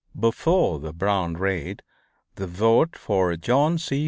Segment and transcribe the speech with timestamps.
[0.19, 1.83] Before the Brown raid
[2.33, 3.99] the vote for John C.